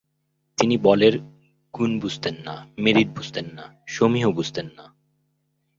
তিনি 0.57 0.75
বলের 0.77 1.15
গুণ 1.73 1.99
বুঝতেন 1.99 2.35
না, 2.45 2.55
মেরিট 2.77 3.09
বুঝতেন 3.15 3.45
না, 3.53 3.65
সমীহ 3.87 4.25
বুঝতেন 4.31 4.67
না। 4.77 4.85